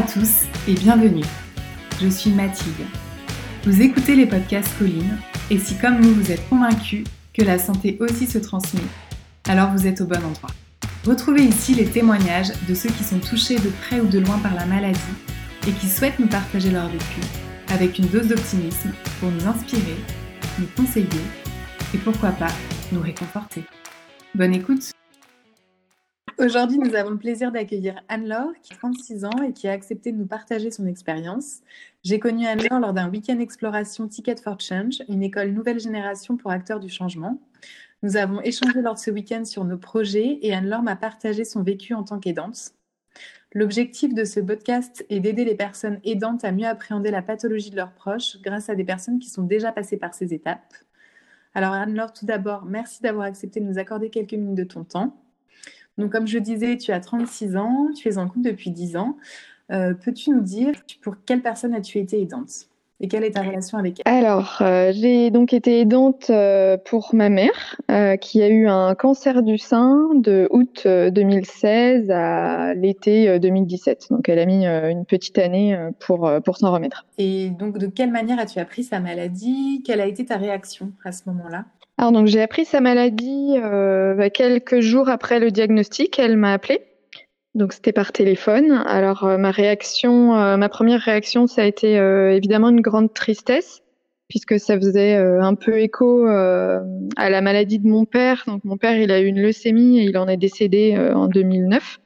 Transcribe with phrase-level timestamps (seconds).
[0.00, 1.26] À tous et bienvenue.
[2.00, 2.86] Je suis Mathilde.
[3.64, 5.18] Vous écoutez les podcasts Colline
[5.50, 7.04] et si comme nous vous êtes convaincus
[7.34, 8.80] que la santé aussi se transmet,
[9.46, 10.48] alors vous êtes au bon endroit.
[11.04, 14.54] Retrouvez ici les témoignages de ceux qui sont touchés de près ou de loin par
[14.54, 14.98] la maladie
[15.68, 17.20] et qui souhaitent nous partager leur vécu
[17.68, 19.96] avec une dose d'optimisme pour nous inspirer,
[20.58, 21.06] nous conseiller
[21.92, 22.52] et pourquoi pas
[22.90, 23.64] nous réconforter.
[24.34, 24.92] Bonne écoute
[26.40, 30.10] Aujourd'hui, nous avons le plaisir d'accueillir Anne-Laure, qui a 36 ans et qui a accepté
[30.10, 31.58] de nous partager son expérience.
[32.02, 36.50] J'ai connu Anne-Laure lors d'un week-end exploration Ticket for Change, une école nouvelle génération pour
[36.50, 37.38] acteurs du changement.
[38.02, 41.62] Nous avons échangé lors de ce week-end sur nos projets et Anne-Laure m'a partagé son
[41.62, 42.72] vécu en tant qu'aidante.
[43.52, 47.76] L'objectif de ce podcast est d'aider les personnes aidantes à mieux appréhender la pathologie de
[47.76, 50.72] leurs proches grâce à des personnes qui sont déjà passées par ces étapes.
[51.52, 55.14] Alors Anne-Laure, tout d'abord, merci d'avoir accepté de nous accorder quelques minutes de ton temps.
[56.00, 59.16] Donc, comme je disais, tu as 36 ans, tu es en couple depuis 10 ans.
[59.70, 62.66] Euh, peux-tu nous dire pour quelle personne as-tu été aidante
[63.02, 64.12] et quelle est ta relation avec elle?
[64.12, 67.76] Alors, euh, j'ai donc été aidante euh, pour ma mère
[68.20, 74.08] qui a eu un cancer du sein de août 2016 à l'été 2017.
[74.10, 77.06] Donc, elle a mis une petite année pour, pour s'en remettre.
[77.18, 79.82] Et donc, de quelle manière as-tu appris sa maladie?
[79.84, 81.64] Quelle a été ta réaction à ce moment-là?
[82.00, 86.18] Alors donc j'ai appris sa maladie euh, quelques jours après le diagnostic.
[86.18, 86.80] Elle m'a appelé.
[87.54, 88.72] Donc c'était par téléphone.
[88.86, 93.82] Alors euh, ma réaction, euh, ma première réaction, ça a été évidemment une grande tristesse
[94.30, 98.44] puisque ça faisait un peu écho à la maladie de mon père.
[98.46, 101.98] Donc mon père, il a eu une leucémie et il en est décédé en 2009.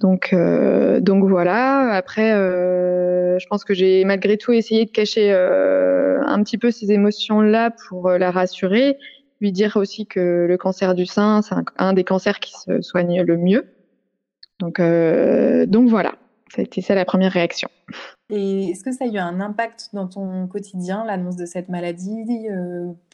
[0.00, 1.92] Donc, euh, donc voilà.
[1.92, 6.70] Après, euh, je pense que j'ai malgré tout essayé de cacher euh, un petit peu
[6.70, 8.96] ces émotions-là pour la rassurer,
[9.40, 13.22] lui dire aussi que le cancer du sein, c'est un, des cancers qui se soigne
[13.22, 13.74] le mieux.
[14.58, 14.80] Donc,
[15.68, 16.14] donc voilà.
[16.54, 17.68] Ça a été ça la première réaction.
[18.28, 22.48] Et est-ce que ça a eu un impact dans ton quotidien, l'annonce de cette maladie,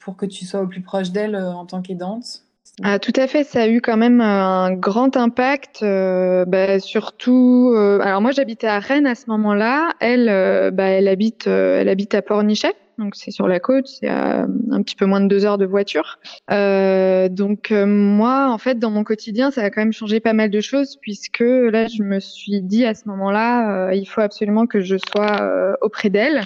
[0.01, 2.46] pour que tu sois au plus proche d'elle en tant qu'aidante?
[2.83, 7.73] Ah, tout à fait, ça a eu quand même un grand impact, euh, bah, surtout.
[7.75, 9.95] Euh, alors moi, j'habitais à Rennes à ce moment-là.
[9.99, 14.09] Elle, euh, bah, elle habite, elle habite à Pornichet, donc c'est sur la côte, c'est
[14.09, 16.19] à un petit peu moins de deux heures de voiture.
[16.51, 20.61] donc moi, en fait, dans mon quotidien, ça a quand même changé pas mal de
[20.61, 24.97] choses puisque là, je me suis dit à ce moment-là, il faut absolument que je
[24.99, 26.43] sois auprès d'elle.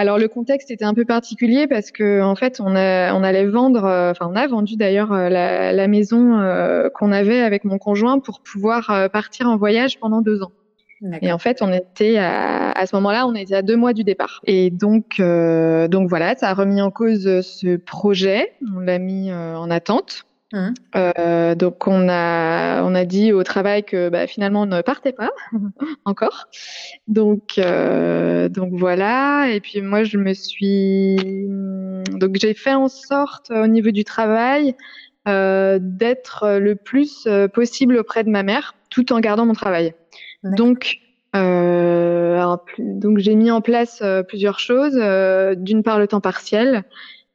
[0.00, 3.44] Alors le contexte était un peu particulier parce que en fait on, a, on allait
[3.44, 7.76] vendre, euh, enfin on a vendu d'ailleurs euh, la, maison euh, qu'on avait avec mon
[7.76, 10.52] conjoint pour pouvoir partir en voyage pendant deux ans.
[11.20, 14.04] Et en fait, on était à, à ce moment-là, on était à deux mois du
[14.04, 14.40] départ.
[14.46, 18.52] Et donc, donc voilà, ça a remis en cause ce projet.
[18.74, 20.26] On l'a mis en attente.
[20.52, 20.70] Mmh.
[20.96, 25.12] Euh, donc on a on a dit au travail que bah, finalement on ne partait
[25.12, 25.30] pas
[26.04, 26.48] encore.
[27.06, 29.50] Donc euh, donc voilà.
[29.50, 31.16] Et puis moi je me suis
[32.10, 34.74] donc j'ai fait en sorte au niveau du travail
[35.28, 39.94] euh, d'être le plus possible auprès de ma mère, tout en gardant mon travail.
[40.42, 40.98] Donc
[41.32, 44.96] donc j'ai mis en place plusieurs choses.
[45.58, 46.82] D'une part le temps partiel.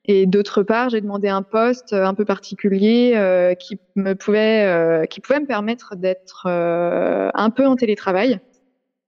[0.07, 5.05] Et d'autre part, j'ai demandé un poste un peu particulier euh, qui me pouvait, euh,
[5.05, 8.39] qui pouvait me permettre d'être euh, un peu en télétravail.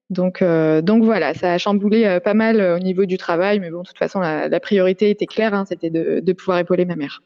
[0.09, 3.87] Donc, donc voilà, ça a chamboulé pas mal au niveau du travail, mais bon, de
[3.87, 7.21] toute façon, la, priorité était claire, hein, c'était de, de, pouvoir épauler ma mère.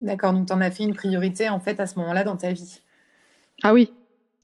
[0.00, 2.52] D'accord, donc tu en as fait une priorité en fait à ce moment-là dans ta
[2.52, 2.80] vie?
[3.64, 3.92] Ah oui,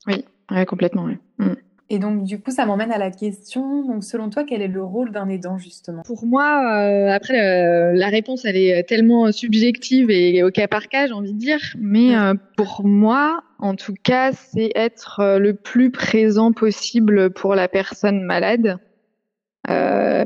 [0.08, 0.24] oui,
[0.66, 1.04] complètement.
[1.04, 1.18] Oui.
[1.38, 1.54] Mm.
[1.92, 4.82] Et donc, du coup, ça m'emmène à la question, donc selon toi, quel est le
[4.82, 6.00] rôle d'un aidant, justement?
[6.04, 7.34] Pour moi, euh, après,
[7.92, 11.60] la réponse, elle est tellement subjective et au cas par cas, j'ai envie de dire,
[11.78, 17.54] mais euh, pour moi, en tout cas, c'est être euh, le plus présent possible pour
[17.54, 18.78] la personne malade.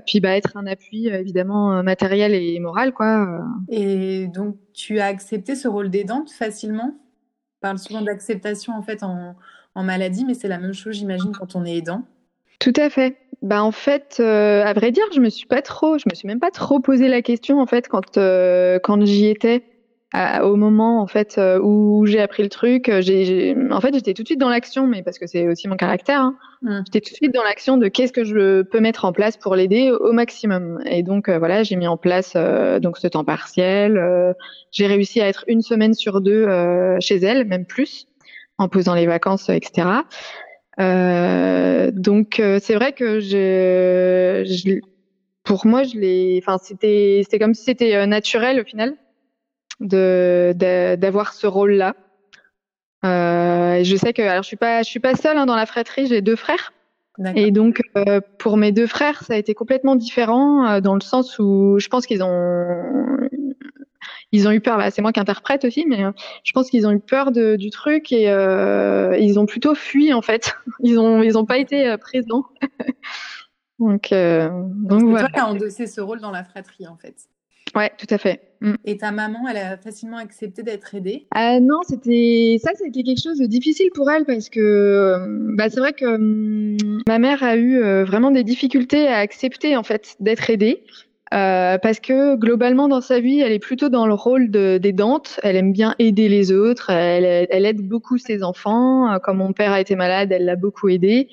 [0.07, 3.45] puis bah, être un appui évidemment matériel et moral quoi.
[3.69, 6.95] Et donc tu as accepté ce rôle d'aidante facilement?
[6.95, 9.35] On parle souvent d'acceptation en fait en,
[9.77, 12.03] en maladie, mais c'est la même chose, j'imagine, quand on est aidant.
[12.59, 13.17] Tout à fait.
[13.43, 16.27] Bah en fait, euh, à vrai dire, je me suis pas trop, je me suis
[16.27, 19.63] même pas trop posé la question en fait quand euh, quand j'y étais.
[20.43, 24.23] au moment en fait euh, où j'ai appris le truc, j'ai, en fait j'étais tout
[24.23, 26.21] de suite dans l'action, mais parce que c'est aussi mon caractère.
[26.21, 26.37] Hein.
[26.63, 26.79] Mmh.
[26.87, 29.55] J'étais tout de suite dans l'action de qu'est-ce que je peux mettre en place pour
[29.55, 30.81] l'aider au maximum.
[30.87, 32.35] Et donc voilà, j'ai mis en place
[32.81, 34.01] donc ce temps partiel.
[34.73, 36.49] j'ai réussi à être une semaine sur deux
[37.01, 38.07] chez elle, même plus
[38.59, 39.89] en posant les vacances, etc.
[40.79, 44.81] Euh, donc euh, c'est vrai que je,
[45.43, 48.95] pour moi, je l'ai, enfin c'était, c'était comme si c'était euh, naturel au final
[49.81, 50.55] de,
[50.97, 51.95] d'avoir ce rôle-là.
[53.05, 55.67] Euh, je sais que, alors je suis pas, je suis pas seule hein, dans la
[55.67, 56.73] fratrie, j'ai deux frères.
[57.35, 61.01] Et donc, euh, pour mes deux frères, ça a été complètement différent euh, dans le
[61.01, 62.83] sens où je pense qu'ils ont,
[64.33, 64.77] ils ont eu peur.
[64.77, 66.13] Bah, c'est moi qui interprète aussi, mais euh,
[66.45, 70.13] je pense qu'ils ont eu peur de, du truc et euh, ils ont plutôt fui
[70.13, 70.55] en fait.
[70.83, 72.45] Ils ont, ils ont pas été euh, présents.
[73.79, 75.21] donc, donc voilà.
[75.21, 77.15] Toi, tu as endossé ce rôle dans la fratrie en fait.
[77.75, 78.43] Ouais, tout à fait.
[78.61, 78.75] Mm.
[78.85, 81.27] Et ta maman, elle a facilement accepté d'être aidée?
[81.37, 85.81] Euh, Non, c'était ça, c'était quelque chose de difficile pour elle parce que bah, c'est
[85.81, 86.77] vrai que hum,
[87.09, 90.85] ma mère a eu vraiment des difficultés à accepter en fait d'être aidée.
[91.35, 95.41] Euh, parce que globalement dans sa vie, elle est plutôt dans le rôle d'aidante.
[95.43, 96.91] Elle aime bien aider les autres.
[96.91, 99.13] Elle, elle aide beaucoup ses enfants.
[99.13, 101.29] Euh, comme mon père a été malade, elle l'a beaucoup aidé.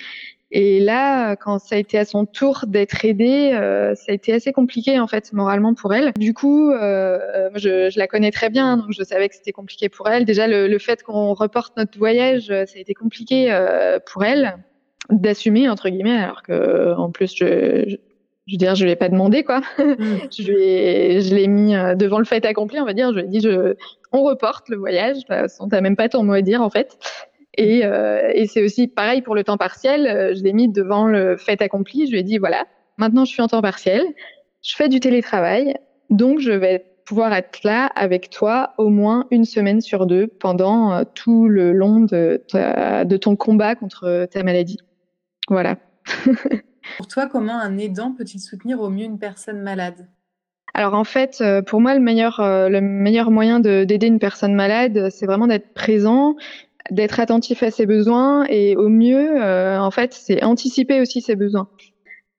[0.55, 4.31] Et là, quand ça a été à son tour d'être aidée, euh, ça a été
[4.33, 6.13] assez compliqué en fait moralement pour elle.
[6.13, 9.89] Du coup, euh, je, je, la connais très bien, donc je savais que c'était compliqué
[9.89, 10.25] pour elle.
[10.25, 14.57] Déjà, le, le fait qu'on reporte notre voyage, ça a été compliqué euh, pour elle
[15.09, 17.97] d'assumer entre guillemets, alors que en plus je, je
[18.51, 19.61] veux dire, je lui ai pas demandé quoi.
[19.77, 20.17] Mm.
[20.31, 23.11] je lui je l'ai mis euh, devant le fait accompli, on va dire.
[23.11, 23.75] Je lui ai dit, je,
[24.11, 25.17] on reporte le voyage.
[25.29, 26.97] Bah, on t'a même pas ton mot à dire en fait.
[27.55, 30.07] Et, euh, et c'est aussi pareil pour le temps partiel.
[30.07, 32.07] Euh, je l'ai mis devant le fait accompli.
[32.07, 32.65] Je lui ai dit, voilà,
[32.97, 34.03] maintenant je suis en temps partiel.
[34.61, 35.75] Je fais du télétravail,
[36.09, 40.93] donc je vais pouvoir être là avec toi au moins une semaine sur deux pendant
[40.93, 44.79] euh, tout le long de, de ton combat contre ta maladie.
[45.49, 45.77] Voilà.
[46.97, 50.07] Pour toi, comment un aidant peut-il soutenir au mieux une personne malade?
[50.73, 54.55] Alors en fait, euh, pour moi, le meilleur, euh, le meilleur moyen d'aider une personne
[54.55, 56.35] malade, c'est vraiment d'être présent,
[56.89, 61.35] d'être attentif à ses besoins et au mieux, euh, en fait, c'est anticiper aussi ses
[61.35, 61.69] besoins.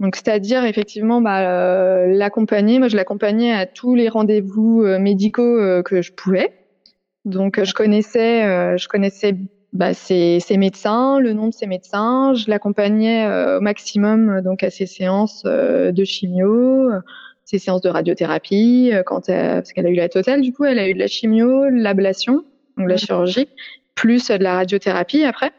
[0.00, 2.81] Donc c'est-à-dire effectivement bah, l'accompagner.
[2.81, 6.52] Moi, je l'accompagnais à tous les rendez-vous médicaux que je pouvais.
[7.25, 9.37] Donc je connaissais, je connaissais
[9.75, 12.32] bah, ses, ses, médecins, le nom de ses médecins.
[12.35, 16.91] Je l'accompagnais euh, au maximum euh, donc à ses séances euh, de chimio,
[17.44, 18.93] ses séances de radiothérapie.
[19.05, 21.09] quand elle, parce qu'elle a eu la totale, du coup, elle a eu de la
[21.09, 22.44] chimio, l'ablation,
[22.79, 23.49] donc la chirurgie,
[23.97, 25.50] plus de la radiothérapie après.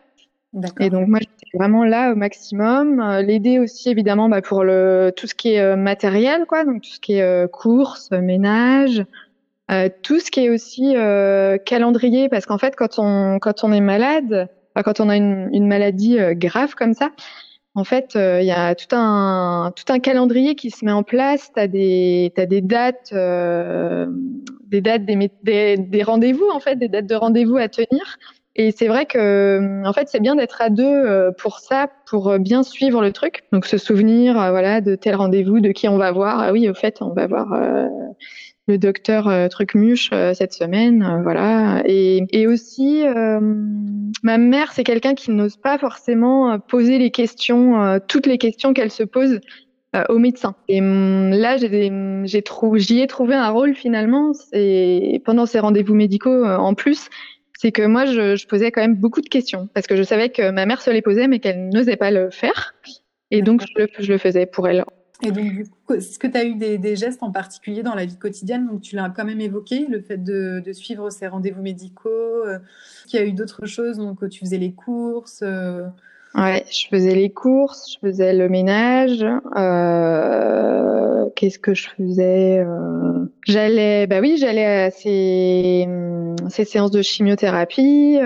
[0.79, 5.27] Et donc moi j'étais vraiment là au maximum, l'aider aussi évidemment bah, pour le tout
[5.27, 9.03] ce qui est matériel quoi, donc tout ce qui est courses, ménage,
[9.71, 13.71] euh, tout ce qui est aussi euh, calendrier, parce qu'en fait, quand on, quand on
[13.71, 14.49] est malade,
[14.83, 17.11] quand on a une, une maladie euh, grave comme ça,
[17.77, 21.51] en fait, il y a tout un, tout un calendrier qui se met en place.
[21.53, 26.87] Tu as des, as des dates, des dates, des, des, des rendez-vous, en fait, des
[26.87, 28.17] dates de rendez-vous à tenir.
[28.55, 32.63] Et c'est vrai que, en fait, c'est bien d'être à deux pour ça, pour bien
[32.63, 33.43] suivre le truc.
[33.51, 36.39] Donc, se souvenir, voilà, de tel rendez-vous, de qui on va voir.
[36.39, 37.53] Ah oui, au fait, on va voir
[38.67, 41.83] le docteur euh, Trucmuche euh, cette semaine, euh, voilà.
[41.85, 43.03] Et, et aussi,
[44.23, 48.91] ma mère, c'est quelqu'un qui n'ose pas forcément poser les questions, toutes les questions qu'elle
[48.91, 49.39] se pose
[50.09, 50.55] au médecin.
[50.67, 54.33] Et hum, là, j'ai trouvé, j'y ai trouvé un rôle finalement.
[54.33, 57.09] C'est pendant ces rendez-vous médicaux en plus,
[57.57, 60.29] c'est que moi, je, je, posais quand même beaucoup de questions parce que je savais
[60.29, 62.75] que ma mère se les posait, mais qu'elle n'osait pas le faire.
[63.31, 64.85] Et donc, je le, je le faisais pour elle.
[65.23, 65.45] Et donc,
[65.91, 68.67] est-ce que tu as eu des, gestes en particulier dans la vie quotidienne?
[68.67, 72.09] Donc, tu l'as quand même évoqué, le fait de, suivre ces rendez-vous médicaux.
[72.09, 72.59] Euh,
[73.07, 75.85] qu'il y a eu d'autres choses Donc, tu faisais les courses euh...
[76.35, 79.25] Ouais, je faisais les courses, je faisais le ménage.
[79.55, 85.87] Euh, Qu'est-ce que je faisais euh, J'allais, bah oui, j'allais à ces,
[86.49, 88.17] ces séances de chimiothérapie.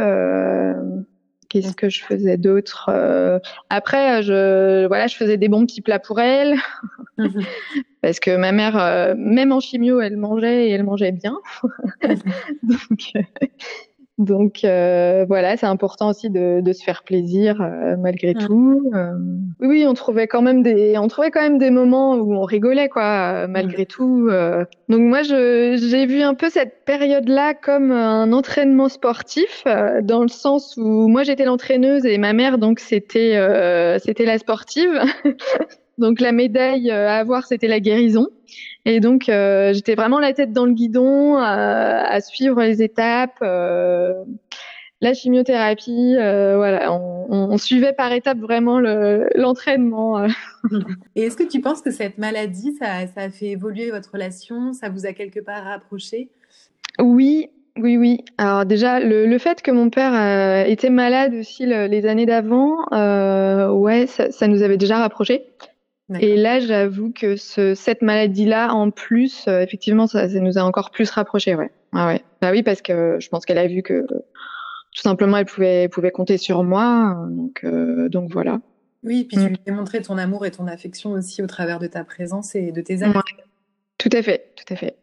[1.49, 3.39] Qu'est-ce que je faisais d'autre euh,
[3.71, 6.55] Après, je voilà, je faisais des bons petits plats pour elle
[7.17, 7.43] mhm.
[8.01, 11.37] parce que ma mère, euh, même en chimio, elle mangeait et elle mangeait bien.
[12.63, 13.13] Donc,
[14.19, 18.91] donc euh, voilà, c'est important aussi de, de, se faire plaisir euh, malgré tout.
[18.93, 19.13] Euh,
[19.61, 22.43] oui, oui, on trouvait quand même des, on trouvait quand même des moments où on
[22.43, 23.85] rigolait quoi, malgré mmh.
[23.85, 24.29] tout.
[24.89, 29.63] Donc moi, j'ai vu un peu cette période-là comme un entraînement sportif,
[30.03, 33.39] dans le sens où moi j'étais l'entraîneuse et ma mère donc c'était
[34.03, 34.99] c'était la sportive.
[35.97, 38.27] donc la médaille à avoir c'était la guérison.
[38.85, 43.37] Et donc, euh, j'étais vraiment la tête dans le guidon, à, à suivre les étapes,
[43.41, 44.13] euh,
[45.01, 46.15] la chimiothérapie.
[46.17, 50.25] Euh, voilà, on, on, suivait par étapes vraiment l'entraînement.
[51.15, 54.73] Et est-ce que tu penses que cette maladie, ça, ça, a fait évoluer votre relation
[54.73, 56.29] Ça vous a quelque part rapproché?
[56.99, 58.25] Oui, oui, oui.
[58.37, 62.25] Alors déjà, le, le, fait que mon père euh, était malade aussi le, les années
[62.25, 65.45] d'avant, euh, ouais, ça, ça, nous avait déjà rapprochés.
[66.19, 70.61] Et là, j'avoue que ce, cette maladie-là, en plus, euh, effectivement, ça, ça, nous a
[70.61, 71.71] encore plus rapprochés, ouais.
[71.93, 72.23] Ah ouais.
[72.41, 76.11] Bah oui, parce que je pense qu'elle a vu que tout simplement, elle pouvait, pouvait
[76.11, 78.59] compter sur moi, donc, euh, donc voilà.
[79.03, 79.47] Oui, puis tu mm.
[79.47, 82.71] lui fais montrer ton amour et ton affection aussi au travers de ta présence et
[82.71, 83.13] de tes amis.
[83.97, 84.95] Tout à fait, tout à fait.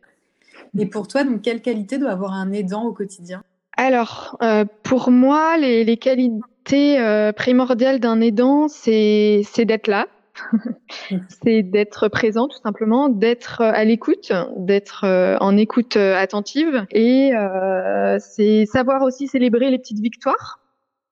[0.79, 3.43] Et pour toi, donc, quelle qualité doit avoir un aidant au quotidien?
[3.77, 10.07] Alors, euh, pour moi, les, qualités euh, primordiales d'un aidant, c'est d'être là,
[11.43, 17.33] c'est d'être présent tout simplement, d'être à l'écoute, d'être euh, en écoute attentive et
[18.19, 20.61] c'est savoir aussi célébrer les petites victoires.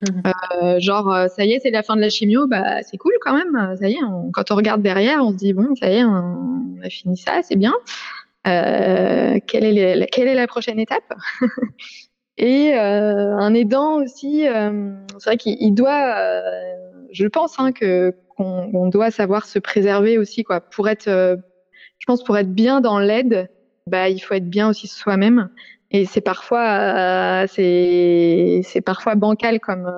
[0.01, 0.79] Mmh.
[0.79, 3.77] genre ça y est c'est la fin de la chimio bah c'est cool quand même
[3.79, 3.99] ça y est
[4.33, 7.39] quand on regarde derrière on se dit bon ça y est on a fini ça
[7.43, 7.73] c'est bien
[8.47, 11.13] euh, quelle, est quelle est la prochaine étape?
[12.37, 16.15] Et euh, un aidant aussi, euh, c'est vrai qu'il doit,
[17.11, 20.61] je pense hein, que qu'on doit savoir se préserver aussi quoi.
[20.61, 23.49] Pour être, je pense pour être bien dans l'aide,
[23.87, 25.49] bah il faut être bien aussi soi-même.
[25.91, 29.91] Et c'est parfois, c'est c'est parfois bancal comme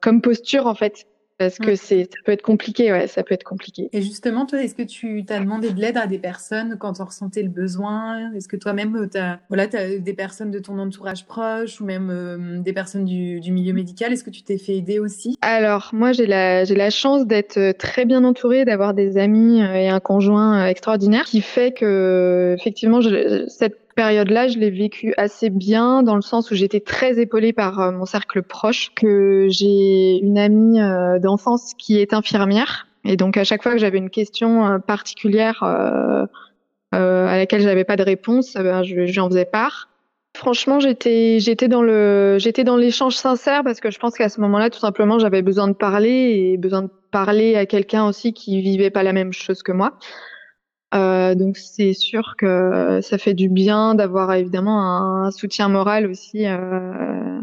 [0.00, 1.06] comme posture en fait
[1.38, 3.88] parce que c'est ça peut être compliqué, ouais, ça peut être compliqué.
[3.92, 7.04] Et justement, toi, est-ce que tu t'as demandé de l'aide à des personnes quand on
[7.04, 8.32] ressentait le besoin?
[8.34, 12.08] Est-ce que toi-même, euh, t'as voilà, as des personnes de ton entourage proche ou même
[12.10, 14.12] euh, des personnes du, du milieu médical?
[14.12, 15.36] Est-ce que tu t'es fait aider aussi?
[15.42, 19.60] Alors, moi, j'ai la j'ai la chance d'être euh, très bien entourée, d'avoir des amis
[19.60, 25.50] et un conjoint extraordinaire, qui fait que effectivement, je, cette période-là, je l'ai vécu assez
[25.50, 30.18] bien dans le sens où j'étais très épaulée par euh, mon cercle proche, que j'ai
[30.22, 34.10] une amie euh, d'enfance qui est infirmière et donc à chaque fois que j'avais une
[34.10, 39.88] question euh, particulière à laquelle j'avais pas de réponse, ben, je, j'en faisais part.
[40.36, 44.40] Franchement, j'étais j'étais dans le j'étais dans l'échange sincère parce que je pense qu'à ce
[44.40, 48.60] moment-là, tout simplement, j'avais besoin de parler et besoin de parler à quelqu'un aussi qui
[48.60, 49.98] vivait pas la même chose que moi.
[50.94, 56.46] Euh, donc c'est sûr que ça fait du bien d'avoir évidemment un, soutien moral aussi
[56.46, 57.40] euh,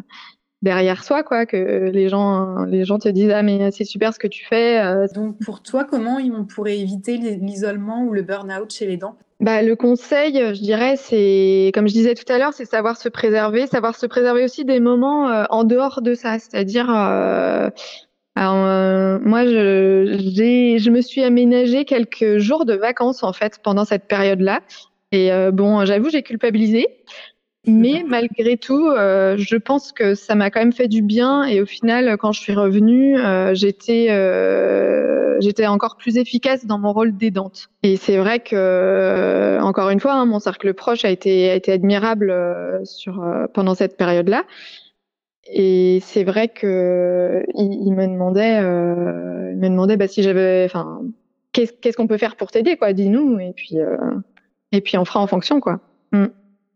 [0.62, 4.20] derrière soi, quoi, que les gens, les gens te disent ah mais c'est super ce
[4.20, 4.80] que tu fais.
[4.80, 5.08] Euh.
[5.14, 9.18] Donc pour toi, comment on pourrait éviter l'isolement ou le burn-out chez les dents?
[9.42, 13.10] Bah, le conseil, je dirais, c'est, comme je disais tout à l'heure, c'est savoir se
[13.10, 16.86] préserver, savoir se préserver aussi des moments en dehors de ça, c'est-à-dire
[18.36, 23.86] alors euh, moi, je, je me suis aménagé quelques jours de vacances en fait pendant
[23.86, 24.62] cette période-là.
[25.12, 26.88] Et euh, bon, j'avoue, j'ai culpabilisé,
[27.68, 31.44] mais malgré tout, euh, je pense que ça m'a quand même fait du bien.
[31.44, 33.18] Et au final, quand je suis revenue,
[33.54, 34.08] j'étais
[35.42, 37.70] j'étais encore plus efficace dans mon rôle d'aidante.
[37.84, 41.74] Et c'est vrai que encore une fois, hein, mon cercle proche a été a été
[41.74, 42.34] admirable
[42.86, 43.22] sur
[43.54, 44.46] pendant cette période-là.
[45.48, 51.02] Et c'est vrai que il, me demandait, euh, il me demandait bah, si j'avais, enfin,
[51.52, 53.98] qu'est-ce qu'on peut faire pour t'aider, quoi, dis-nous, et puis, euh,
[54.72, 55.80] et puis on fera en fonction, quoi.
[56.12, 56.28] Mm.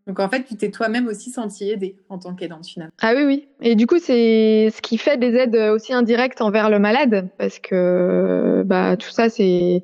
[0.08, 2.94] Donc en fait, tu t'es toi-même aussi senti aidé en tant qu'aidante finalement.
[3.02, 3.48] Ah oui, oui.
[3.62, 7.58] Et du coup, c'est ce qui fait des aides aussi indirectes envers le malade, parce
[7.60, 9.84] que bah tout ça, c'est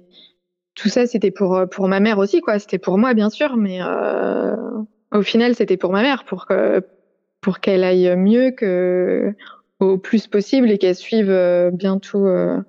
[0.76, 2.60] tout ça, c'était pour pour ma mère aussi, quoi.
[2.60, 4.56] C'était pour moi, bien sûr, mais euh,
[5.12, 6.84] au final, c'était pour ma mère, pour que
[7.42, 9.36] pour qu'elle aille mieux que
[9.82, 12.62] au plus possible et qu'elle suive euh, bien tout, euh,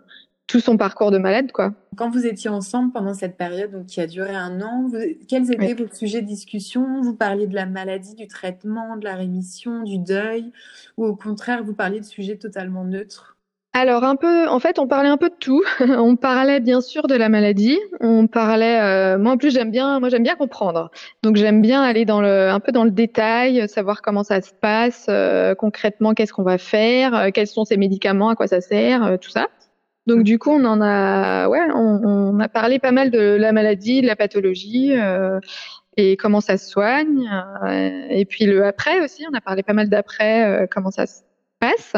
[0.46, 1.74] tout son parcours de malade, quoi.
[1.96, 4.90] Quand vous étiez ensemble pendant cette période donc, qui a duré un an,
[5.28, 7.02] quels étaient vos sujets de discussion?
[7.02, 10.52] Vous parliez de la maladie, du traitement, de la rémission, du deuil,
[10.96, 13.36] ou au contraire, vous parliez de sujets totalement neutres?
[13.74, 15.62] Alors un peu, en fait, on parlait un peu de tout.
[15.80, 17.78] on parlait bien sûr de la maladie.
[18.00, 20.90] On parlait, euh, moi en plus j'aime bien, moi j'aime bien comprendre.
[21.22, 24.52] Donc j'aime bien aller dans le, un peu dans le détail, savoir comment ça se
[24.52, 28.60] passe euh, concrètement, qu'est-ce qu'on va faire, euh, quels sont ces médicaments, à quoi ça
[28.60, 29.48] sert, tout ça.
[30.06, 33.52] Donc du coup on en a, ouais, on, on, a parlé pas mal de la
[33.52, 34.92] maladie, de la pathologie
[35.96, 37.30] et comment ça se soigne.
[38.10, 41.22] et puis le après aussi, on a parlé pas mal d'après, comment ça se
[41.60, 41.94] passe.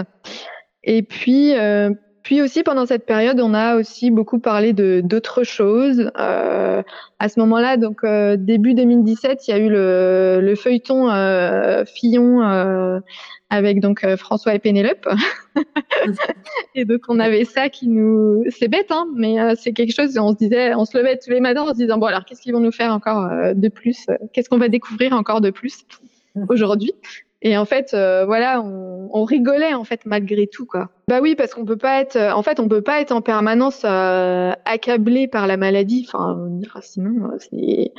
[0.85, 1.91] Et puis, euh,
[2.25, 6.11] puis aussi pendant cette période, on a aussi beaucoup parlé de d'autres choses.
[6.19, 6.83] Euh,
[7.19, 11.85] à ce moment-là, donc euh, début 2017, il y a eu le, le feuilleton euh,
[11.85, 12.99] Fillon euh,
[13.51, 15.07] avec donc François et Pénélope.
[16.75, 20.17] et donc on avait ça qui nous, c'est bête, hein, mais c'est quelque chose.
[20.19, 22.41] On se disait, on se levait tous les matins en se disant bon alors qu'est-ce
[22.41, 24.07] qu'ils vont nous faire encore de plus?
[24.33, 25.85] Qu'est-ce qu'on va découvrir encore de plus
[26.49, 26.95] aujourd'hui?
[27.45, 30.89] Et en fait, euh, voilà, on, on, rigolait en fait malgré tout quoi.
[31.09, 33.83] Bah oui, parce qu'on peut pas être, en fait, on peut pas être en permanence
[33.85, 36.09] euh, accablé par la maladie.
[36.09, 36.49] Enfin,
[36.81, 37.93] sinon euh, c'est,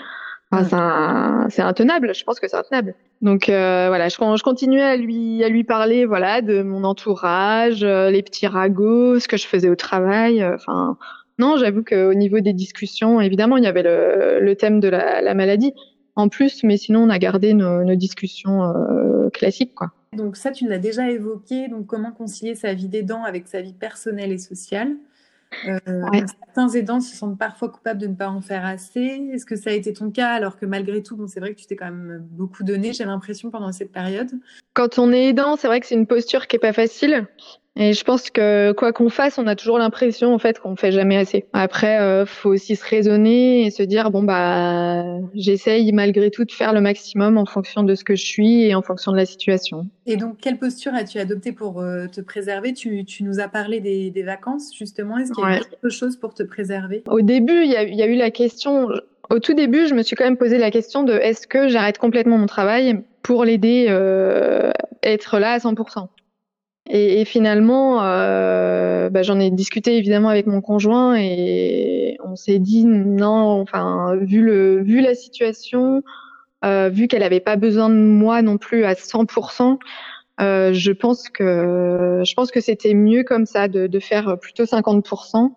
[0.51, 2.15] enfin, c'est intenable.
[2.15, 2.95] Je pense que c'est intenable.
[3.21, 7.83] Donc euh, voilà, je, je, continuais à lui à lui parler, voilà, de mon entourage,
[7.83, 10.43] les petits ragots, ce que je faisais au travail.
[10.43, 10.97] Enfin,
[11.37, 15.21] non, j'avoue qu'au niveau des discussions, évidemment, il y avait le, le thème de la,
[15.21, 15.73] la maladie
[16.15, 19.91] en plus, mais sinon on a gardé nos, nos discussions euh, classiques, quoi.
[20.13, 21.67] Donc ça, tu l'as déjà évoqué.
[21.67, 24.95] Donc comment concilier sa vie d'aidant avec sa vie personnelle et sociale?
[25.67, 25.79] Euh,
[26.41, 29.29] certains aidants se sentent parfois coupables de ne pas en faire assez.
[29.33, 31.59] Est-ce que ça a été ton cas alors que malgré tout, bon, c'est vrai que
[31.59, 34.31] tu t'es quand même beaucoup donné, j'ai l'impression, pendant cette période?
[34.73, 37.27] Quand on est aidant, c'est vrai que c'est une posture qui est pas facile.
[37.77, 40.93] Et je pense que quoi qu'on fasse, on a toujours l'impression en fait qu'on fait
[40.93, 41.45] jamais assez.
[41.51, 45.03] Après, euh, faut aussi se raisonner et se dire bon bah
[45.33, 48.75] j'essaye malgré tout de faire le maximum en fonction de ce que je suis et
[48.75, 49.87] en fonction de la situation.
[50.05, 52.73] Et donc quelle posture as-tu adopté pour euh, te préserver?
[52.73, 55.17] Tu, tu, nous as parlé des, des vacances justement.
[55.17, 57.03] Est-ce qu'il y a quelque chose pour te préserver?
[57.07, 58.87] Au début, il y, a, y a eu la question.
[59.29, 61.97] Au tout début, je me suis quand même posé la question de est-ce que j'arrête
[61.97, 66.07] complètement mon travail pour l'aider euh, être là à 100%.
[66.87, 72.59] Et, et finalement, euh, bah, j'en ai discuté évidemment avec mon conjoint et on s'est
[72.59, 76.03] dit non, enfin vu le vu la situation,
[76.63, 79.79] euh, vu qu'elle n'avait pas besoin de moi non plus à 100%,
[80.41, 84.65] euh, je pense que je pense que c'était mieux comme ça de, de, faire plutôt
[84.65, 85.53] 50%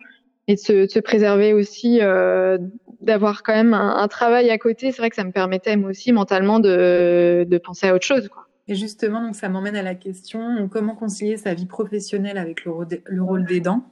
[0.47, 2.59] et de se, de se préserver aussi, euh,
[3.01, 4.93] d'avoir quand même un, un, travail à côté.
[4.93, 8.29] C'est vrai que ça me permettait moi aussi mentalement de, de penser à autre chose.
[8.29, 8.48] Quoi.
[8.69, 12.73] Et justement, donc, ça m'emmène à la question comment concilier sa vie professionnelle avec le,
[13.07, 13.83] le rôle d'aidant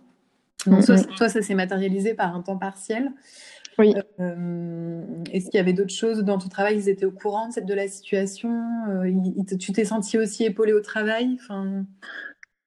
[0.67, 3.11] Donc, soit, toi, ça s'est matérialisé par un temps partiel.
[3.79, 3.95] Oui.
[4.21, 5.03] Euh,
[5.33, 6.77] Est-ce qu'il y avait d'autres choses dans ton travail?
[6.77, 8.51] Ils étaient au courant de, de la situation?
[8.89, 11.37] Euh, il, Tu t'es senti aussi épaulée au travail?
[11.41, 11.85] Enfin...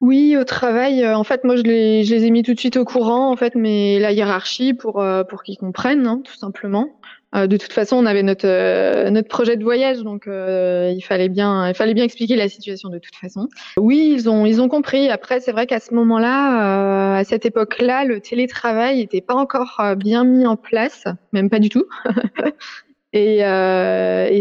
[0.01, 2.59] Oui, au travail, euh, en fait, moi, je les, je les ai mis tout de
[2.59, 6.87] suite au courant, en fait, mais la hiérarchie pour, pour qu'ils comprennent, hein, tout simplement.
[7.35, 11.01] Euh, de toute façon, on avait notre euh, notre projet de voyage, donc euh, il
[11.01, 13.47] fallait bien il fallait bien expliquer la situation de toute façon.
[13.77, 15.09] Oui, ils ont ils ont compris.
[15.09, 20.23] Après, c'est vrai qu'à ce moment-là, à cette époque-là, le télétravail n'était pas encore bien
[20.23, 21.85] mis en place, même pas du tout.
[23.13, 23.39] et,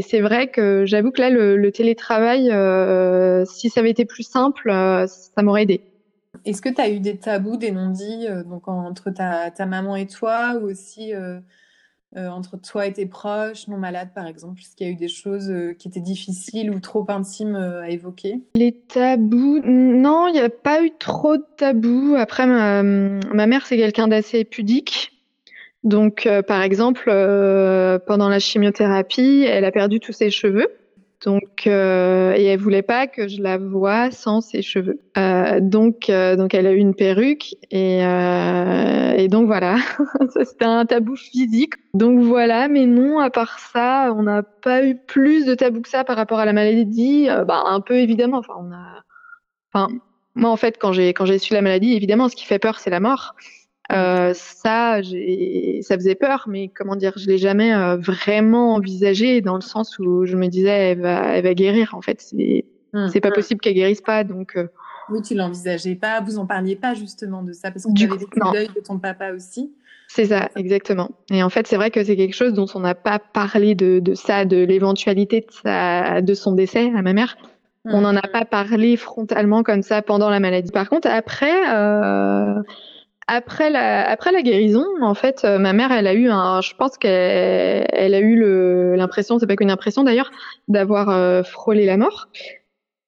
[0.02, 2.44] c'est vrai que j'avoue que là, le, le télétravail,
[3.46, 4.70] si ça avait été plus simple,
[5.06, 5.82] ça m'aurait aidé.
[6.46, 10.06] Est-ce que tu as eu des tabous, des non-dits, donc entre ta, ta maman et
[10.06, 11.12] toi, ou aussi
[12.16, 14.96] euh, entre toi et tes proches, non malades par exemple Est-ce qu'il y a eu
[14.96, 18.40] des choses euh, qui étaient difficiles ou trop intimes euh, à évoquer?
[18.54, 22.14] Les tabous, non, il n'y a pas eu trop de tabous.
[22.16, 25.12] Après, ma, ma mère, c'est quelqu'un d'assez pudique.
[25.84, 27.04] Donc, euh, par exemple,
[28.06, 30.68] pendant la chimiothérapie, elle a perdu tous ses cheveux.
[31.24, 35.00] Donc, euh, et elle voulait pas que je la voie sans ses cheveux.
[35.16, 39.76] Euh, donc, euh, donc elle a eu une perruque et, euh, et donc voilà,
[40.36, 41.74] c'était un tabou physique.
[41.92, 45.88] Donc voilà, mais non, à part ça, on n'a pas eu plus de tabou que
[45.88, 47.28] ça par rapport à la maladie.
[47.28, 48.38] Euh, bah, un peu évidemment.
[48.38, 49.02] Enfin, on a,
[49.74, 49.92] enfin,
[50.36, 52.78] moi en fait, quand j'ai quand j'ai su la maladie, évidemment, ce qui fait peur,
[52.78, 53.34] c'est la mort.
[53.90, 59.54] Euh, ça, ça faisait peur, mais comment dire, je l'ai jamais euh, vraiment envisagé dans
[59.54, 61.94] le sens où je me disais, elle va, elle va guérir.
[61.94, 63.08] En fait, c'est mmh.
[63.08, 64.56] c'est pas possible qu'elle guérisse pas, donc.
[64.56, 64.68] Euh...
[65.10, 68.18] Oui, tu l'envisageais pas, vous en parliez pas justement de ça parce que tu avais
[68.18, 69.72] vécu le deuil de ton papa aussi.
[70.06, 71.10] C'est ça, exactement.
[71.30, 74.00] Et en fait, c'est vrai que c'est quelque chose dont on n'a pas parlé de,
[74.00, 77.38] de ça, de l'éventualité de, sa, de son décès à ma mère.
[77.84, 77.94] Mmh.
[77.94, 80.72] On n'en a pas parlé frontalement comme ça pendant la maladie.
[80.72, 82.62] Par contre, après, euh,
[83.28, 86.74] après la, après la guérison, en fait, euh, ma mère, elle a eu un, je
[86.74, 90.30] pense qu'elle elle a eu l'impression, c'est pas qu'une impression d'ailleurs,
[90.66, 92.28] d'avoir euh, frôlé la mort.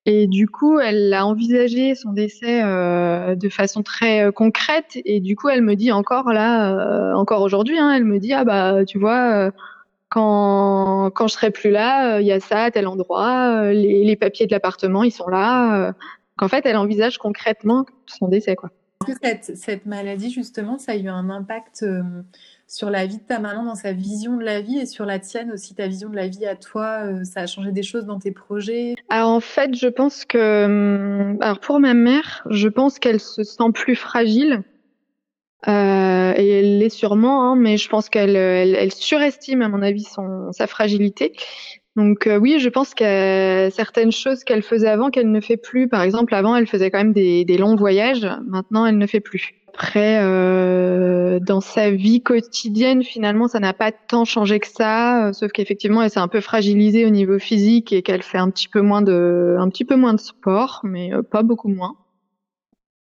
[0.06, 4.98] Et du coup, elle a envisagé son décès euh, de façon très euh, concrète.
[5.04, 8.44] Et du coup, elle me dit encore là, encore aujourd'hui, hein, elle me dit ah
[8.44, 9.50] bah tu vois,
[10.10, 14.16] quand quand je serai plus là, il y a ça à tel endroit, les, les
[14.16, 15.94] papiers de l'appartement, ils sont là.
[16.36, 18.70] qu'en fait, elle envisage concrètement son décès quoi.
[19.06, 22.02] Est-ce que cette, cette, maladie, justement, ça a eu un impact euh,
[22.66, 25.18] sur la vie de ta maman, dans sa vision de la vie et sur la
[25.18, 28.04] tienne aussi, ta vision de la vie à toi euh, Ça a changé des choses
[28.04, 28.94] dans tes projets?
[29.08, 30.64] Alors en fait, je pense que...
[30.66, 34.64] Hum, alors pour ma mère, je pense qu'elle se sent plus fragile.
[35.68, 39.82] Euh, et elle l'est sûrement, hein, mais je pense qu'elle elle, elle surestime, à mon
[39.82, 41.32] avis, son, sa fragilité.
[41.96, 45.88] Donc euh, oui, je pense a certaines choses qu'elle faisait avant qu'elle ne fait plus.
[45.88, 48.26] Par exemple, avant, elle faisait quand même des, des longs voyages.
[48.46, 49.54] Maintenant, elle ne fait plus.
[49.74, 55.32] Après, euh, dans sa vie quotidienne, finalement, ça n'a pas tant changé que ça, euh,
[55.32, 58.68] sauf qu'effectivement, elle s'est un peu fragilisée au niveau physique et qu'elle fait un petit
[58.68, 61.94] peu moins de, un petit peu moins de sport, mais euh, pas beaucoup moins.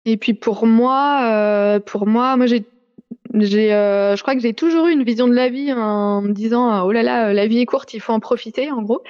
[0.05, 2.65] Et puis pour moi, euh, pour moi, moi j'ai
[3.41, 6.31] j'ai, euh, je crois que j'ai toujours eu une vision de la vie en me
[6.31, 9.01] disant oh là là, la vie est courte, il faut en profiter, en gros.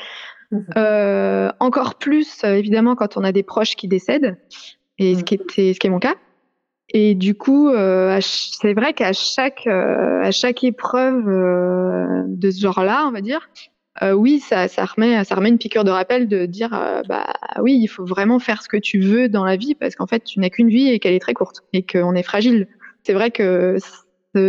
[0.52, 0.60] Mmh.
[0.78, 4.38] Euh, encore plus, évidemment, quand on a des proches qui décèdent,
[4.98, 6.16] et ce qui était, ce qui est mon cas.
[6.90, 12.62] Et du coup, euh, c'est vrai qu'à chaque, euh, à chaque épreuve euh, de ce
[12.62, 13.50] genre-là, on va dire,
[14.02, 16.70] euh, oui, ça, ça remet, ça remet une piqûre de rappel de dire,
[17.10, 17.28] bah
[17.60, 20.24] oui, il faut vraiment faire ce que tu veux dans la vie parce qu'en fait,
[20.24, 22.68] tu n'as qu'une vie et qu'elle est très courte et qu'on est fragile
[23.08, 23.78] c'est vrai que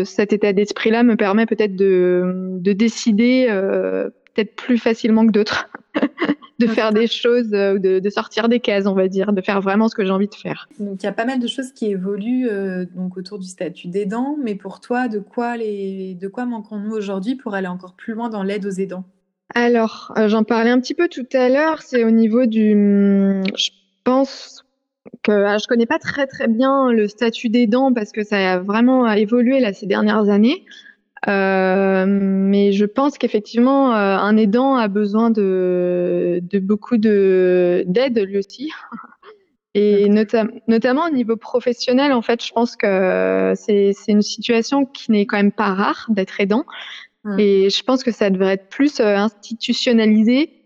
[0.04, 5.68] cet état d'esprit-là me permet peut-être de, de décider euh, peut-être plus facilement que d'autres,
[6.58, 9.60] de faire des choses, euh, de, de, sortir des cases, on va dire, de faire
[9.60, 10.68] vraiment ce que j'ai envie de faire.
[10.78, 13.88] Donc il y a pas mal de choses qui évoluent euh, donc autour du statut
[13.88, 18.14] d'aidant, mais pour toi, de quoi les, de quoi manquons-nous aujourd'hui pour aller encore plus
[18.14, 19.04] loin dans l'aide aux aidants?
[19.54, 22.72] Alors j'en parlais un petit peu tout à l'heure, c'est au niveau du,
[23.56, 23.70] je
[24.04, 24.62] pense
[25.22, 28.58] que ah, je connais pas très très bien le statut d'aidant parce que ça a
[28.58, 30.64] vraiment évolué là ces dernières années.
[31.26, 38.18] Euh, mais je pense qu'effectivement, euh, un aidant a besoin de, de beaucoup de d'aide
[38.20, 38.70] lui aussi.
[39.74, 45.24] Et notamment au niveau professionnel, en fait, je pense que c'est une situation qui n'est
[45.24, 46.64] quand même pas rare d'être aidant.
[47.22, 47.38] Mmh.
[47.38, 50.57] Et je pense que ça devrait être plus euh, institutionnalisé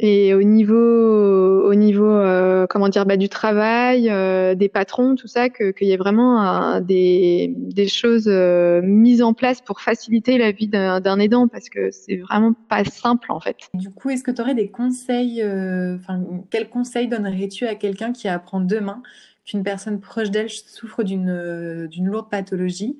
[0.00, 5.28] et au niveau, au niveau, euh, comment dire, bah, du travail, euh, des patrons, tout
[5.28, 10.50] ça, qu'il y ait vraiment des, des choses euh, mises en place pour faciliter la
[10.50, 13.56] vie d'un aidant, parce que c'est vraiment pas simple en fait.
[13.72, 18.26] Du coup, est-ce que tu aurais des conseils, enfin, quels conseils donnerais-tu à quelqu'un qui
[18.26, 19.00] apprend demain
[19.44, 22.98] qu'une personne proche d'elle souffre d'une d'une lourde pathologie?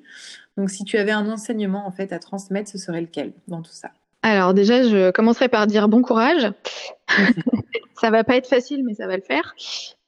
[0.55, 3.73] Donc, si tu avais un enseignement en fait à transmettre, ce serait lequel dans tout
[3.73, 3.91] ça?
[4.31, 6.51] Alors déjà, je commencerai par dire bon courage.
[8.01, 9.53] ça va pas être facile, mais ça va le faire.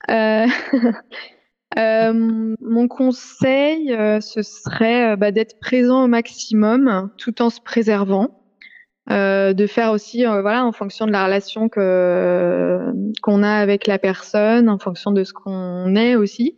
[0.10, 0.48] Euh,
[1.78, 8.42] euh, mon conseil, euh, ce serait bah, d'être présent au maximum, tout en se préservant.
[9.08, 14.68] de faire aussi, voilà, en fonction de la relation que qu'on a avec la personne,
[14.68, 16.58] en fonction de ce qu'on est aussi,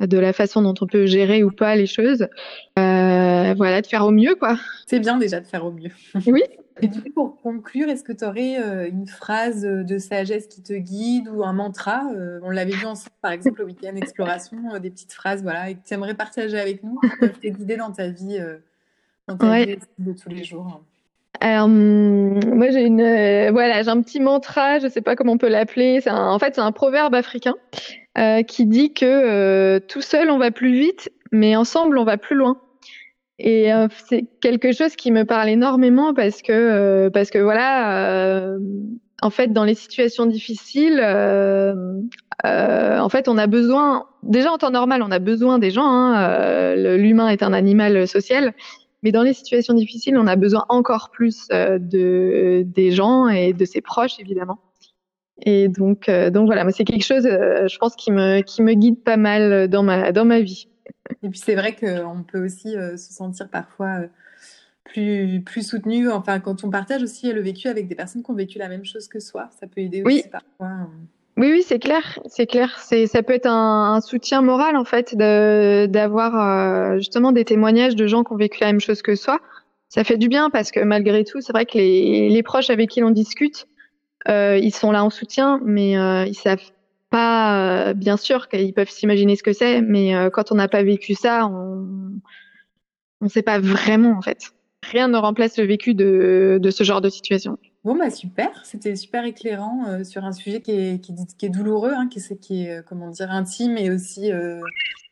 [0.00, 2.28] de la façon dont on peut gérer ou pas les choses.
[2.76, 4.58] voilà, de faire au mieux, quoi.
[4.86, 5.90] C'est bien déjà de faire au mieux.
[6.26, 6.42] oui.
[6.82, 10.62] Et du coup, pour conclure, est-ce que tu aurais euh, une phrase de sagesse qui
[10.62, 14.58] te guide ou un mantra euh, On l'avait vu ensemble, par exemple, au week-end exploration,
[14.74, 17.76] euh, des petites phrases voilà, et que tu aimerais partager avec nous, qui peuvent t'aider
[17.76, 18.38] dans ta vie,
[19.26, 20.82] dans ta vie de tous les jours?
[21.40, 25.48] Alors, moi, j'ai une, voilà, j'ai un petit mantra, je sais pas comment on peut
[25.48, 26.00] l'appeler.
[26.02, 27.54] C'est en fait, c'est un proverbe africain
[28.46, 32.58] qui dit que tout seul on va plus vite, mais ensemble on va plus loin.
[33.38, 38.24] Et euh, c'est quelque chose qui me parle énormément parce que euh, parce que voilà,
[38.24, 38.58] euh,
[39.20, 41.00] en fait, dans les situations difficiles,
[42.44, 44.06] en fait, on a besoin.
[44.22, 45.86] Déjà en temps normal, on a besoin des gens.
[45.86, 48.54] Hein, L'humain est un animal social,
[49.02, 53.64] mais dans les situations difficiles, on a besoin encore plus de des gens et de
[53.64, 54.58] ses proches, évidemment.
[55.42, 59.16] Et donc donc voilà, c'est quelque chose, je pense, qui me qui me guide pas
[59.16, 60.68] mal dans ma dans ma vie.
[61.22, 64.06] Et puis c'est vrai qu'on peut aussi euh, se sentir parfois euh,
[64.84, 66.10] plus, plus soutenu.
[66.10, 68.84] Enfin, quand on partage aussi le vécu avec des personnes qui ont vécu la même
[68.84, 70.66] chose que soi, ça peut aider aussi parfois.
[70.66, 70.90] Hein.
[71.38, 72.78] Oui, oui, c'est clair, c'est clair.
[72.80, 78.06] C'est, ça peut être un, soutien moral en fait d'avoir euh, justement des témoignages de
[78.06, 79.40] gens qui ont vécu la même chose que soi.
[79.90, 82.88] Ça fait du bien parce que malgré tout, c'est vrai que les, les proches avec
[82.88, 83.66] qui l'on discute,
[84.28, 85.92] ils sont là en soutien, mais
[86.28, 86.70] ils savent
[87.10, 90.68] pas, euh, bien sûr qu'ils peuvent s'imaginer ce que c'est, mais euh, quand on n'a
[90.68, 91.86] pas vécu ça, on
[93.20, 94.52] ne sait pas vraiment en fait.
[94.82, 97.58] Rien ne remplace le vécu de, de ce genre de situation.
[97.86, 101.50] Bon, bah super, c'était super éclairant euh, sur un sujet qui est, qui, qui est
[101.50, 104.30] douloureux, hein, qui, est, qui est, comment dire, intime et aussi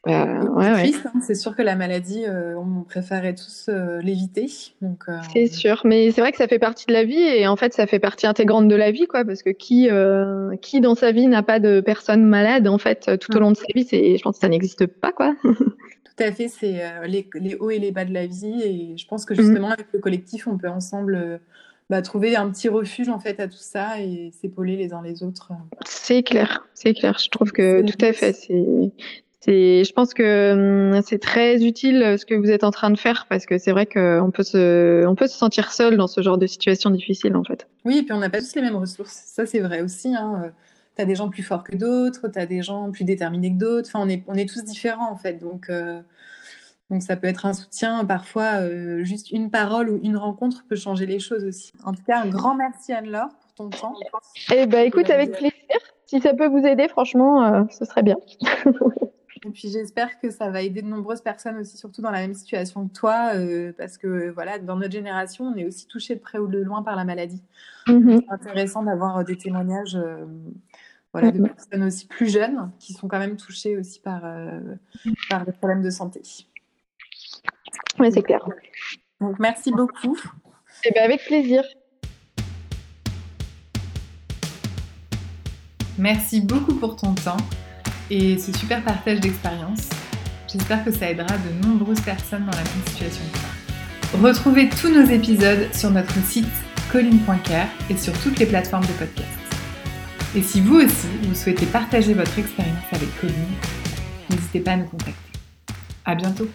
[0.06, 1.20] bah, ouais, hein.
[1.22, 4.50] C'est sûr que la maladie, euh, on préférait tous euh, l'éviter.
[4.82, 7.46] Donc, euh, c'est sûr, mais c'est vrai que ça fait partie de la vie et
[7.46, 9.24] en fait, ça fait partie intégrante de la vie, quoi.
[9.24, 9.88] Parce que qui,
[10.60, 13.56] qui dans sa vie n'a pas de personne malade, en fait, tout au long de
[13.56, 15.34] sa vie, c'est, je pense que ça n'existe pas, quoi.
[15.44, 19.06] tout à fait, c'est les, les, hauts et les bas de la vie et je
[19.06, 19.72] pense que justement, mm.
[19.72, 21.40] avec le collectif, on peut ensemble.
[21.90, 25.22] Bah, trouver un petit refuge en fait à tout ça et s'épauler les uns les
[25.22, 25.52] autres.
[25.84, 27.18] C'est clair, c'est clair.
[27.18, 32.16] Je trouve que tout à fait, c'est je pense que hum, c'est très utile euh,
[32.16, 35.06] ce que vous êtes en train de faire parce que c'est vrai qu'on peut se,
[35.06, 37.66] on peut se sentir seul dans ce genre de situation difficile en fait.
[37.84, 39.22] Oui, et puis on n'a pas tous les mêmes ressources.
[39.26, 40.14] Ça, c'est vrai aussi.
[40.14, 40.42] Hein.
[40.44, 40.50] Euh,
[40.96, 43.58] tu as des gens plus forts que d'autres, tu as des gens plus déterminés que
[43.58, 43.88] d'autres.
[43.88, 45.34] Enfin, on est, on est tous différents en fait.
[45.34, 46.00] Donc, euh,
[46.90, 48.04] donc ça peut être un soutien.
[48.04, 48.68] Parfois,
[49.02, 51.72] juste une parole ou une rencontre peut changer les choses aussi.
[51.84, 53.94] En tout cas, un grand merci Anne-Laure pour ton temps.
[54.52, 55.52] Eh ben, écoute, avec plaisir.
[56.06, 58.16] Si ça peut vous aider, franchement, ce serait bien.
[59.44, 62.34] Et puis j'espère que ça va aider de nombreuses personnes aussi, surtout dans la même
[62.34, 66.20] situation que toi, euh, parce que voilà, dans notre génération, on est aussi touché de
[66.20, 67.42] près ou de loin par la maladie.
[67.86, 68.20] Mhm.
[68.20, 70.24] C'est intéressant d'avoir euh, des témoignages euh,
[71.12, 71.48] voilà, de mhm.
[71.48, 74.22] personnes aussi plus jeunes qui sont quand même touchées aussi par,
[75.28, 76.22] par des problèmes de santé.
[77.98, 78.46] Oui, c'est clair.
[79.20, 80.16] Donc merci beaucoup.
[80.84, 81.62] Et eh bien, avec plaisir.
[85.96, 87.36] Merci beaucoup pour ton temps
[88.10, 89.88] et ce super partage d'expérience.
[90.52, 94.20] J'espère que ça aidera de nombreuses personnes dans la même situation que toi.
[94.28, 96.46] Retrouvez tous nos épisodes sur notre site
[96.90, 99.28] colline.care et sur toutes les plateformes de podcast.
[100.36, 103.34] Et si vous aussi, vous souhaitez partager votre expérience avec Colline,
[104.30, 105.14] n'hésitez pas à nous contacter.
[106.04, 106.48] À bientôt!